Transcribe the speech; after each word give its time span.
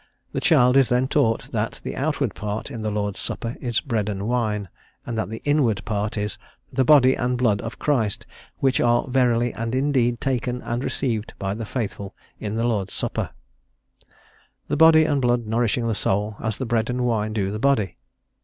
The 0.31 0.41
child 0.41 0.77
is 0.77 0.89
then 0.89 1.07
taught 1.07 1.51
that 1.51 1.79
the 1.83 1.95
outward 1.95 2.33
part 2.33 2.71
in 2.71 2.81
the 2.81 2.89
Lord's 2.89 3.19
Supper 3.19 3.55
is 3.61 3.81
bread 3.81 4.09
and 4.09 4.27
wine, 4.27 4.67
and 5.05 5.15
that 5.15 5.29
the 5.29 5.43
inward 5.45 5.85
part 5.85 6.17
is 6.17 6.39
"The 6.73 6.83
Body 6.83 7.13
and 7.13 7.37
Blood 7.37 7.61
of 7.61 7.77
Christ, 7.77 8.25
which 8.57 8.79
are 8.81 9.07
verily 9.07 9.53
and 9.53 9.75
indeed 9.75 10.19
taken 10.19 10.59
and 10.63 10.83
received 10.83 11.33
by 11.37 11.53
the 11.53 11.67
faithful 11.67 12.15
in 12.39 12.55
the 12.55 12.65
Lord's 12.65 12.93
Supper," 12.95 13.29
the 14.67 14.75
body 14.75 15.05
and 15.05 15.21
blood 15.21 15.45
nourishing 15.45 15.85
the 15.85 15.93
soul, 15.93 16.35
as 16.39 16.57
the 16.57 16.65
bread 16.65 16.89
and 16.89 17.05
wine 17.05 17.31
do 17.31 17.51
the 17.51 17.59
body. 17.59 17.97